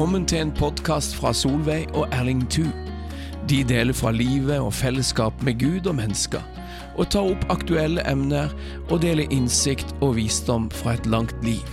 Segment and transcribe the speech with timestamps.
[0.00, 2.62] Velkommen til en podkast fra Solveig og Erling Thu.
[3.50, 6.40] De deler fra livet og fellesskap med Gud og mennesker,
[6.96, 8.48] og tar opp aktuelle emner
[8.88, 11.68] og deler innsikt og visdom fra et langt liv.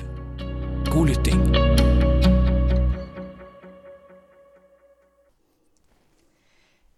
[0.91, 1.39] God lytting.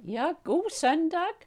[0.02, 1.46] Ja, god søndag,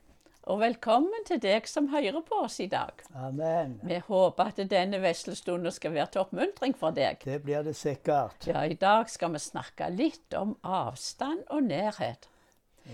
[0.50, 2.98] og velkommen til deg som hører på oss i dag.
[3.14, 3.76] Amen.
[3.86, 7.22] Vi håper at denne vesle stunden skal være til oppmuntring for deg.
[7.22, 8.48] Det blir det sikkert.
[8.50, 12.26] Ja, I dag skal vi snakke litt om avstand og nærhet.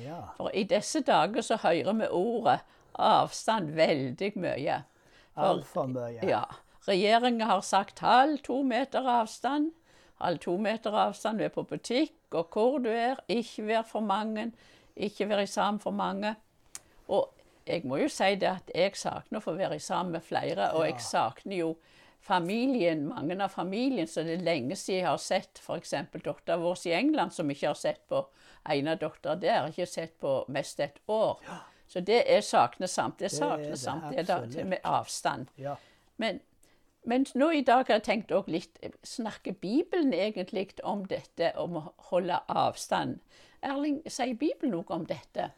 [0.05, 0.21] Ja.
[0.37, 2.59] For i disse dager så hører vi ordet
[2.99, 4.83] avstand veldig mye.
[5.39, 6.21] Altfor mye.
[6.29, 6.45] Ja.
[6.89, 9.73] Regjeringen har sagt halv to meter avstand.
[10.21, 13.21] Halv to meter avstand, er på butikk, og hvor du er.
[13.31, 14.51] Ikke vær for mange.
[14.97, 16.35] Ikke vær sammen for mange.
[17.09, 17.38] Og
[17.69, 20.85] jeg må jo si det at jeg savner å få være sammen med flere, og
[20.87, 21.05] jeg Ja.
[21.05, 21.77] savner jo
[22.21, 25.91] familien, mange av familien, så det er lenge siden jeg har sett f.eks.
[26.25, 28.25] dattera vår i England, som ikke har sett på
[28.69, 31.41] ene dattera der, ikke sett på mest et år.
[31.89, 33.19] Så det er sakene samt.
[33.19, 34.11] Det er sakene samt.
[34.11, 35.49] Det er da, med avstand.
[35.57, 35.77] Ja.
[36.21, 36.41] Men,
[37.09, 41.79] men nå i dag har jeg tenkt òg litt Snakker Bibelen egentlig om dette, om
[41.81, 43.21] å holde avstand?
[43.65, 45.49] Erling, sier Bibelen noe om dette?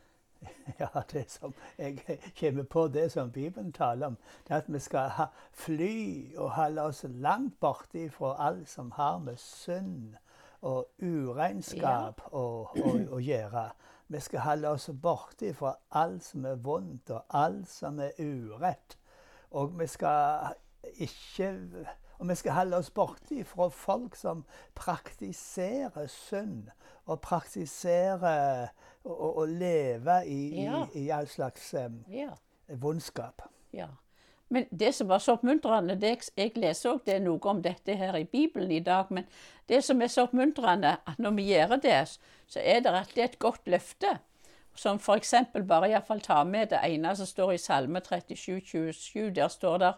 [0.80, 1.98] ja, det som jeg
[2.41, 4.16] kommer på, det som Bibelen taler om,
[4.48, 5.10] det er at vi skal
[5.52, 10.16] fly og holde oss langt borte fra alt som har med synd
[10.61, 12.44] og uregnskap å,
[13.11, 13.70] å gjøre.
[14.11, 18.96] Vi skal holde oss borte fra alt som er vondt og alt som er urett.
[19.50, 20.55] Og vi skal
[21.00, 21.52] ikke
[22.20, 24.44] og vi skal holde oss borte fra folk som
[24.76, 26.68] praktiserer synd,
[27.08, 28.68] og praktiserer
[29.04, 30.84] å, leve i, Ja.
[30.94, 32.30] i, i all slags um, Ja.
[32.68, 33.42] vondskap.
[33.72, 33.88] ja.
[34.52, 37.94] Men det som var så oppmuntrende det, jeg- leser også det er noe om dette
[37.96, 39.06] her i Bibelen i dag.
[39.10, 39.24] Men
[39.68, 42.18] det som er så oppmuntrende, at når vi gjør det,
[42.48, 44.18] så er det rett og slett et godt løfte.
[44.74, 45.34] Som f.eks.
[45.68, 49.30] bare iallfall ta med det ene som står i Salme 37, 27.
[49.30, 49.95] Der står det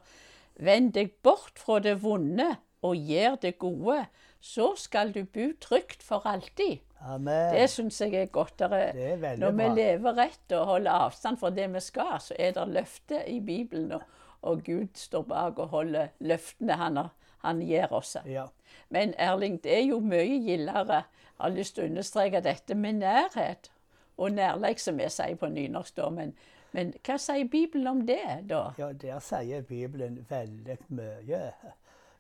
[0.61, 4.07] Vend deg bort fra det vonde og gjør det gode,
[4.43, 6.81] så skal du bo trygt for alltid.
[7.03, 7.55] Amen.
[7.55, 8.61] Det syns jeg er godt.
[8.61, 9.75] Er- Det er når vi bra.
[9.75, 13.93] lever rett og holder avstand fra det vi skal, så er det løfte i Bibelen,
[13.93, 14.03] og,
[14.43, 16.99] og Gud står bak og holder løftene han,
[17.43, 18.17] han gir oss.
[18.27, 18.47] Ja.
[18.91, 21.03] Men Erling, det er jo mye gildere.
[21.03, 23.71] Jeg har lyst til å understreke dette med nærhet.
[24.19, 26.09] Og nærleik, som jeg sier på nynorsk, da.
[26.11, 26.35] Men,
[26.73, 28.73] men hva sier Bibelen om det, da?
[28.79, 31.53] ja, der sier Bibelen veldig mye.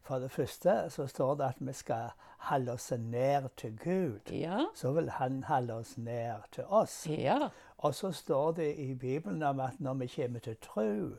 [0.02, 2.08] For det første så står det at vi skal
[2.48, 4.32] holde oss nær til Gud.
[4.34, 4.64] Ja.
[4.74, 7.06] Så vil Han holde oss nær til oss.
[7.06, 7.48] Ja.
[7.78, 11.12] Og så står det i Bibelen om at når vi kommer til tro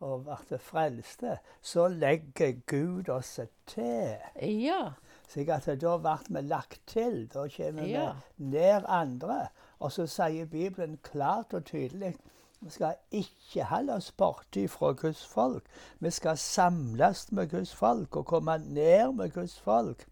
[0.00, 4.16] og blir frelste, så legger Gud oss til.
[4.42, 4.92] Ja.
[5.28, 7.26] Slik at da blir vi lagt til.
[7.34, 8.12] Da kommer Ja.
[8.36, 9.46] vi nær andre.
[9.80, 12.14] Og så sier Bibelen klart og tydelig
[12.60, 15.62] vi skal ikke holde oss borte fra Guds folk.
[16.00, 20.06] Vi skal samles med Guds folk og komme nær med Guds folk.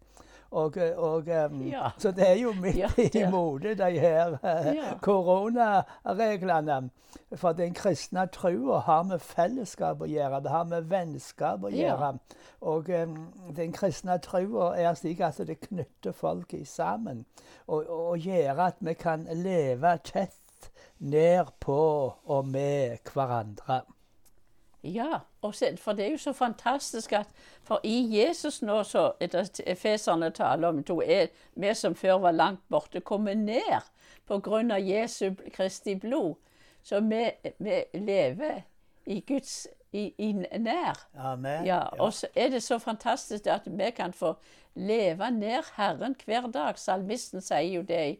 [0.51, 1.89] Og, og, um, Ja.
[1.97, 4.93] Så det er jo midt Ja, det- imot de her uh, Ja.
[5.01, 6.89] koronareglene.
[7.35, 10.41] For den kristne trua har med fellesskap å gjøre.
[10.43, 12.17] Det har med vennskap å gjøre.
[12.61, 13.17] Og um,
[13.55, 17.25] den kristne trua er slik at det knytter folk sammen.
[17.67, 20.35] Og, og, og gjør at vi kan leve tett
[20.99, 23.81] ned på og med hverandre.
[24.85, 27.27] Ja, og for det er jo så fantastisk at
[27.63, 32.31] For i Jesus nå, så er Efeserne taler om, to er vi som før var
[32.31, 33.81] langt borte, kommer ned
[34.71, 36.35] av Jesu Kristi blod.
[36.83, 38.61] Så vi, vi lever
[39.05, 41.07] i Guds i, i nær.
[41.17, 41.65] Amen.
[41.65, 44.35] Ja, og så er det så fantastisk at vi kan få
[44.75, 46.79] leve nær Herren hver dag.
[46.79, 48.17] Salmisten sier jo det i,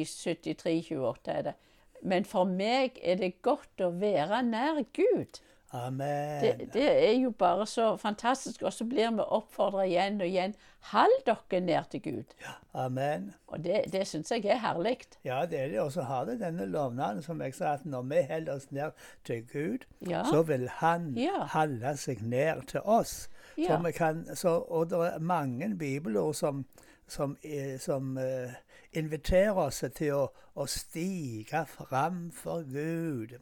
[0.00, 1.54] i 73, 28 er det.
[2.02, 5.40] Men for meg er det godt å være nær Gud.
[5.72, 6.42] Amen.
[6.42, 8.62] Det, det er jo bare så fantastisk.
[8.62, 10.52] Og så blir vi oppfordra igjen og igjen.
[10.90, 12.34] Hold dere nær til Gud.
[12.74, 13.30] Amen.
[13.46, 14.98] Og det, det syns jeg er herlig.
[15.24, 15.80] Ja, det er det.
[15.80, 18.90] Og så har det denne lovnaden som jeg sa, at når vi holder oss nær
[19.24, 20.24] til Gud, Ja.
[20.28, 21.46] så vil Han Ja.
[21.54, 23.28] holde seg nær til oss.
[23.56, 23.68] Ja.
[23.76, 26.66] Så vi kan, så, og det er mange bibelord som,
[27.12, 28.52] som, eh, som uh,
[28.92, 30.24] inviterer oss til å,
[30.54, 33.36] å stige fram for Gud.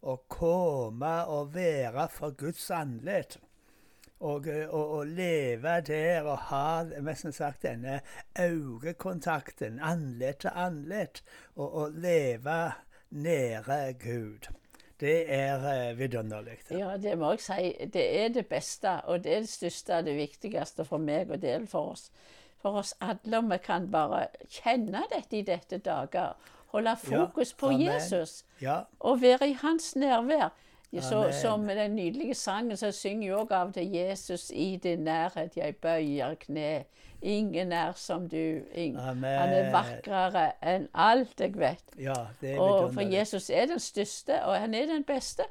[0.00, 3.36] Og komme og være for Guds andlet.
[4.20, 8.00] Og, eh, og, leve der og ha nesten sagt denne
[8.38, 11.22] øyekontakten, andlet til andlet.
[11.56, 12.62] Og, og leve
[13.10, 14.48] nære Gud.
[15.00, 16.58] Det er vidunderlig.
[16.70, 17.70] Ja, det må jeg si.
[17.88, 21.40] Det er det beste, og det er det største og det viktigste for meg og
[21.40, 22.10] delen for oss.
[22.62, 26.32] For oss alle om vi kan bare kjenne dette i dette dager.
[26.70, 27.86] Holde fokus på amen.
[27.86, 28.44] Jesus
[29.00, 30.50] og være i hans nærvær.
[31.00, 35.56] Så, som den nydelige sangen, så synger jeg òg av til 'Jesus i din nærhet,
[35.56, 36.84] jeg bøyer kne'.
[37.22, 38.58] Ingen er som du.
[38.74, 38.98] Ingen.
[39.00, 41.84] Han er vakrere enn alt jeg vet.
[41.98, 43.00] ja, er Og for.
[43.00, 45.42] Jesus er den største, og han er den beste.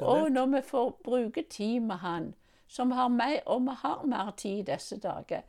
[0.00, 2.34] Og når vi får bruke tid med han,
[2.68, 5.40] som har mer, og vi har mer tid disse dager,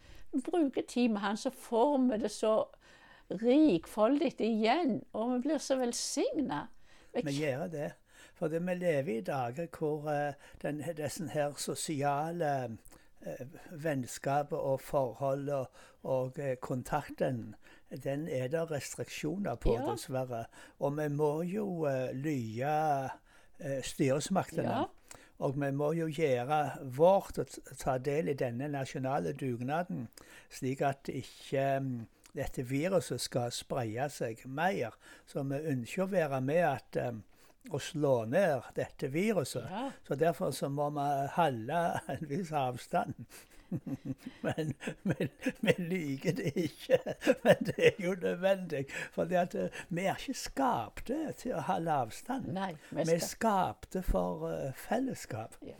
[0.41, 2.55] bruker tid med han, så får vi det så
[3.31, 6.67] rikfoldig igjen, og vi blir så velsigna.
[7.13, 7.91] Vi gjør det.
[8.35, 12.77] For det, vi lever i dager hvor uh, den, disse her sosiale
[13.25, 15.67] uh, vennskapet og forholdet og,
[16.03, 17.55] og uh, kontakten,
[18.03, 19.91] den er det restriksjoner på, Ja.
[19.91, 20.45] dessverre.
[20.79, 23.09] Og vi må jo uh, lye
[23.59, 24.69] eh, styresmaktene.
[24.69, 24.83] Ja.
[25.43, 26.59] Og vi må jo gjøre
[26.95, 30.07] vårt og ta del i denne nasjonale dugnaden,
[30.49, 31.95] slik at ikke mm,
[32.35, 34.95] dette viruset skal spreie seg mer.
[35.27, 37.21] Så vi ønsker å være med at, um,
[37.73, 39.67] å slå ned dette viruset.
[39.71, 39.89] Ja.
[40.07, 41.83] Så derfor så må vi holde
[42.15, 43.27] en viss avstand.
[44.45, 44.73] men
[45.03, 45.29] men
[45.61, 46.99] vi liker det ikke.
[47.43, 48.85] Men det er jo nødvendig.
[49.11, 52.53] For vi er ikke skapte til å holde avstand.
[52.53, 55.57] Nei, vi Vi er skapte for uh, fellesskap.
[55.65, 55.79] ja.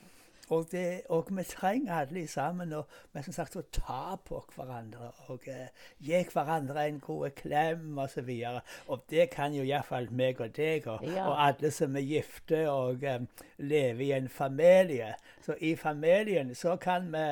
[0.49, 2.83] Og, det, og vi trenger alle sammen å,
[3.13, 5.71] men som sagt, å ta på hverandre og eh,
[6.05, 8.29] gi hverandre en god klem osv.
[8.29, 11.25] Og, så og det kan jo iallfall meg og deg og, Ja.
[11.29, 13.27] og alle som er gifte og um,
[13.57, 15.15] lever i en familie.
[15.45, 17.25] Så i familien så kan vi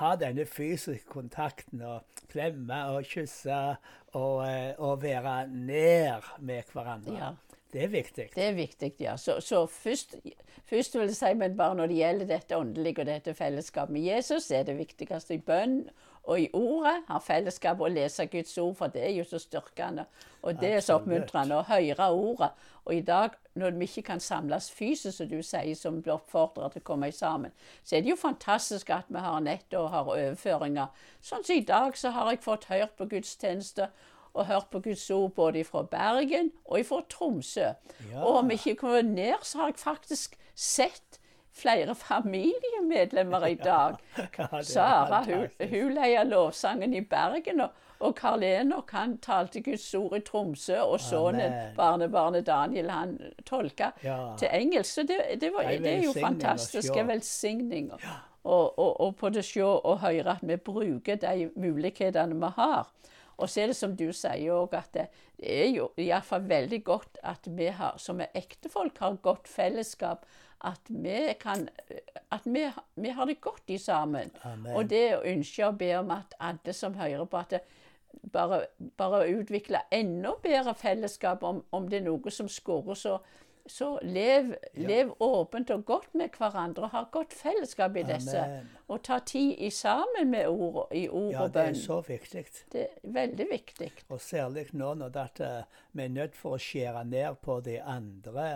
[0.00, 3.58] ha denne fysiske kontakten og klemme og kysse
[4.12, 7.18] og, eh, og være nær med hverandre.
[7.18, 7.34] Ja.
[7.72, 8.28] Det er viktig.
[8.34, 9.16] Det er viktig, ja.
[9.16, 10.16] Så, så først,
[10.64, 14.06] først vil jeg si, men bare når det gjelder dette åndelige og dette fellesskapet med
[14.08, 15.82] Jesus, er det viktigste i bønn
[16.28, 17.02] og i ordet.
[17.08, 20.04] Ha fellesskap og lese Guds ord, for det er jo så styrkende.
[20.42, 22.50] Og det er så oppmuntrende å høre ordet.
[22.84, 26.72] Og i dag, når vi ikke kan samles fysisk, som du sier, som blir oppfordret
[26.72, 27.52] til å komme sammen,
[27.84, 30.88] så er det jo fantastisk at vi har nett og har overføringer.
[31.20, 33.90] Sånn som i dag, så har jeg fått hørt på gudstjeneste
[34.38, 37.68] og hørt på Guds ord både fra Bergen og fra Tromsø.
[38.12, 38.22] Ja.
[38.22, 41.18] Og om jeg ikke kommer ned, så har jeg faktisk sett
[41.58, 43.94] flere familiemedlemmer i dag.
[44.38, 47.70] Ja, Sara hun, hun leier lovsangen i Bergen, og,
[48.00, 53.90] og Karl Enok han talte Guds ord i Tromsø, og sønnen, barnebarnet Daniel, han tolka
[54.04, 54.18] Ja.
[54.38, 54.94] til engelsk.
[54.94, 56.96] Så det, det, var, Det er jo velsigning å fantastisk.
[56.96, 57.90] En velsigning.
[58.44, 62.86] Og, og, og på det se og høre at vi bruker de mulighetene vi har.
[63.38, 65.06] Og så er det som du sier òg, at det
[65.38, 70.26] er jo iallfall veldig godt at vi har, som er ektefolk har godt fellesskap.
[70.66, 71.68] At vi kan
[72.34, 74.30] At vi, vi har det godt i sammen.
[74.42, 74.74] Amen.
[74.74, 77.60] Og det ønsker jeg å be om at alle som hører på, at det
[78.32, 82.98] bare, bare utvikle enda bedre fellesskap om, om det er noe som skurrer.
[82.98, 83.18] Så,
[83.68, 88.38] så lev, lev åpent og godt med hverandre og ha godt fellesskap i disse.
[88.38, 88.72] Amen.
[88.88, 92.44] Og ta tid i sammen med ord, i ord Ja, og det er så viktig.
[92.72, 93.92] Det er veldig viktig.
[94.08, 97.80] Og særlig nå når dette, eh, vi er nødt for å skjære ned på de
[97.82, 98.50] andre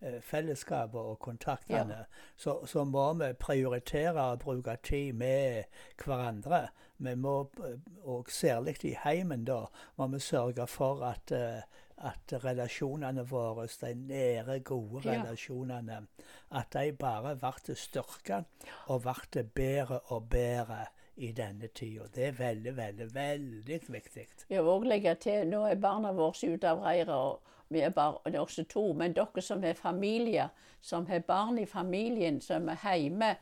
[0.00, 2.04] fellesskapet fellesskapene og kontaktene,
[2.36, 5.68] så, så må vi prioritere å bruke tid med
[6.00, 6.68] hverandre.
[7.00, 7.76] Vi må, eh,
[8.08, 9.66] og særlig i heimen, da,
[9.96, 11.62] må vi sørge for at, eh,
[12.00, 15.22] at relasjonene våre, de nære, gode Ja.
[15.22, 16.06] relasjonene,
[16.52, 18.44] at de bare blir styrka
[18.88, 22.06] og blir bedre og bedre i denne tida.
[22.14, 24.26] Det er veldig, veldig, veldig viktig.
[24.50, 27.90] Jeg vil også legge til, Nå er barna våre ute av reiret, og vi er
[27.90, 28.92] bare også to.
[28.92, 30.48] Men dere som har familie,
[30.80, 33.36] som har barn i familien, som er hjemme,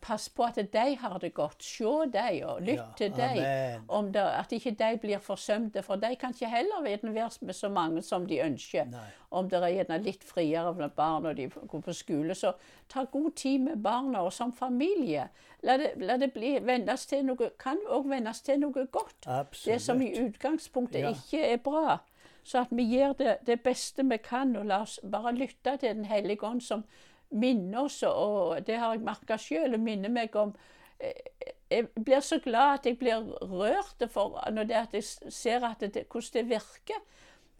[0.00, 1.62] pass på at de har det godt.
[1.64, 4.16] Se dem og lytt Ja, til dem.
[4.16, 5.82] at ikke de blir forsømte.
[5.82, 6.98] For de kan ikke heller være
[7.40, 8.84] med så mange som de ønsker.
[8.84, 8.98] Nei.
[9.30, 12.34] Om det er gjerne litt friere med barn når de går på skole.
[12.34, 12.52] Så
[12.88, 15.28] ta god tid med barna, og som familie.
[15.62, 19.26] La det, la det bli, vendes til noe, kan òg vendes til noe godt.
[19.26, 19.74] Absolutt.
[19.74, 21.08] Det som i utgangspunktet Ja.
[21.10, 21.98] ikke er bra.
[22.42, 25.94] Så at vi gjør det, det beste vi kan, og la oss bare lytte til
[25.94, 26.84] Den hellige ånd, som
[27.30, 30.54] minner oss, og det har jeg merka sjøl, og minner meg om
[30.98, 35.64] eh, Jeg blir så glad at jeg blir rørt for når det at jeg ser
[35.64, 37.04] at det, hvordan det virker.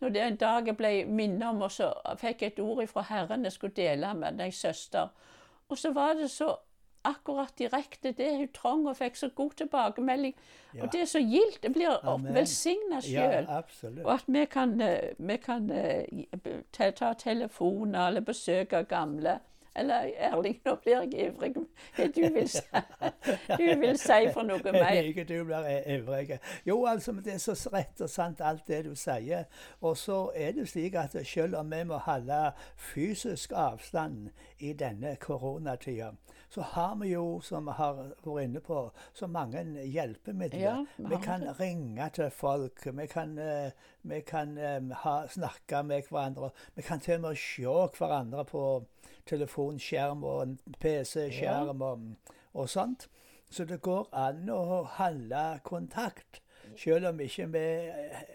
[0.01, 3.05] Når det en dag jeg ble minnet om, og så fikk jeg et ord fra
[3.07, 5.13] Herren jeg skulle dele med ei søster.
[5.69, 6.57] Og så var det så
[7.05, 10.35] akkurat direkte det hun trang, og fikk så god tilbakemelding.
[10.75, 10.83] Ja.
[10.83, 11.63] Og det er så gildt.
[11.63, 13.47] Jeg blir velsigna sjøl.
[13.49, 13.61] Ja,
[14.05, 16.05] Og at vi kan, eh, vi kan eh,
[16.73, 19.39] ta telefoner eller besøke gamle
[19.77, 21.55] Eller Erling, nå blir jeg ivrig.
[22.17, 22.63] Du vil si,
[23.61, 25.03] du vil si for noe mer.
[25.03, 26.41] Ikke du blir ivrig.
[26.67, 29.47] Jo, altså, men det er så rett og sant alt det du sier.
[29.81, 32.41] Og så er det slik at selv om vi må holde
[32.75, 36.11] fysisk avstand i denne koronatida,
[36.51, 38.83] så har vi jo, som vi har vært inne på,
[39.15, 40.61] så mange hjelpemidler.
[40.61, 43.71] Ja, vi vi kan ringe til folk, vi kan, eh,
[44.03, 46.51] vi kan eh, ha, snakke med hverandre.
[46.75, 47.63] Vi kan til og med se
[47.99, 48.65] hverandre på
[49.31, 52.05] telefonskjerm og en PC-skjerm og,
[52.55, 53.09] og sånt.
[53.51, 56.43] Så det går an å holde kontakt.
[56.79, 57.63] Selv om ikke vi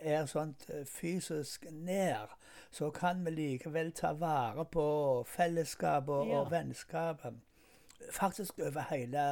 [0.03, 2.33] er sånt eh, fysisk nær,
[2.71, 4.83] så kan vi likevel ta vare på
[5.31, 6.41] fellesskapet og, Ja.
[6.41, 7.37] og vennskapet.
[8.11, 9.23] Faktisk over hele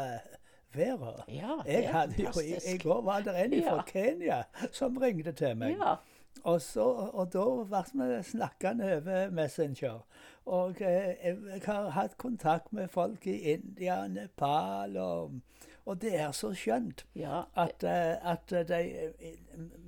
[0.74, 1.20] verden.
[1.28, 5.76] Ja, Jeg hadde jo, i, går var det en fra Kenya som ringte til meg.
[5.78, 5.96] Ja,
[6.44, 10.02] Og, så, og da ble vi snakkende over Messenger.
[10.46, 15.40] Og eh, jeg har hatt kontakt med folk i India, Nepal og,
[15.86, 19.40] og det er så skjønt ja, at, eh, at de, eh,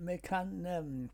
[0.07, 1.09] vi kan um,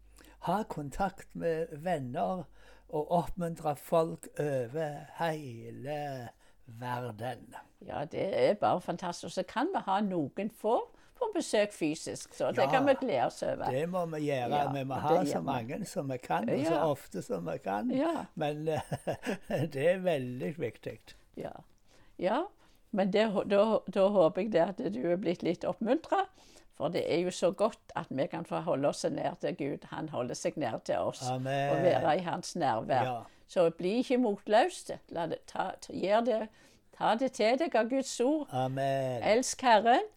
[0.45, 2.45] ha kontakt med venner
[2.89, 6.29] og oppmuntre folk over hele
[6.65, 7.55] verden.
[7.81, 9.35] ja, det er bare fantastisk.
[9.35, 10.79] Så kan vi ha noen få
[11.21, 13.69] på besøk fysisk, så det Ja, kan vi glede oss over.
[13.71, 14.55] Det må vi gjøre.
[14.55, 17.91] Ja, vi må ha så mange som vi kan, og så ofte som vi kan.
[18.35, 18.95] Men eh,
[19.73, 20.97] det er veldig viktig.
[21.37, 21.53] Ja,
[22.19, 22.43] ja.
[22.91, 26.25] men det, da, da håper jeg at du er blitt litt oppmuntra.
[26.81, 29.85] For det er jo så godt at vi kan få holde oss nær til Gud.
[29.91, 31.21] Han holder seg nær til oss.
[31.29, 31.69] Amen.
[31.69, 33.27] Og være i hans nærvær.
[33.47, 34.89] Så bli ikke motløst.
[35.13, 36.39] La det, ta, ta, det,
[36.97, 38.47] ta det til deg av Guds ord.
[38.49, 39.21] Amen.
[39.21, 40.09] Elsk Herren.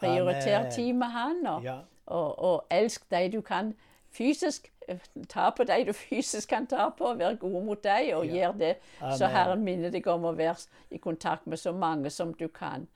[0.00, 1.46] Prioriter tid med Han.
[1.46, 1.78] Og, Ja.
[2.06, 3.74] og, og elsk de du kan
[4.10, 4.70] fysisk.
[4.88, 7.14] eh, Ta på de du fysisk kan ta på.
[7.14, 8.32] Vær god mot dem, og Ja.
[8.32, 8.76] gjør det.
[9.18, 12.88] Så Herren minner deg om å være i kontakt med så mange som du kan.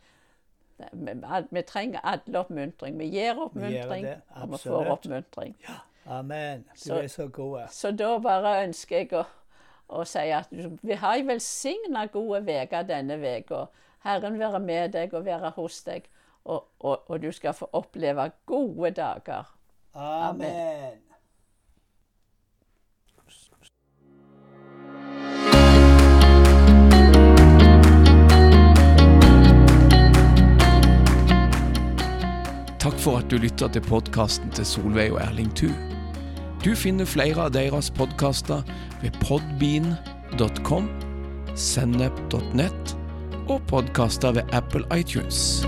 [0.92, 1.12] Vi,
[1.50, 2.99] vi trenger alle oppmuntring.
[2.99, 4.92] Vi gir oppmuntring, det, og vi får oppmuntring.
[4.92, 5.54] oppmuntring.
[6.06, 6.64] Amen.
[6.75, 7.61] Du Så- er så god.
[7.70, 9.25] Så da bare ønsker jeg å,
[9.88, 10.49] å si at
[10.82, 13.66] vi har ei velsigna gode uke denne uka.
[14.04, 16.02] Herren være med deg og være hos deg,
[16.45, 19.57] og, og, og du skal få oppleve gode dager.
[19.95, 21.01] Amen.
[32.85, 35.71] Takk for at du lytter til podkasten til Solveig og Erling Thu.
[36.65, 38.61] Du finner flere av deres podkaster
[39.01, 40.91] ved podbean.com,
[41.57, 42.95] sennep.nett
[43.49, 45.65] og podkaster ved Apple iTunes.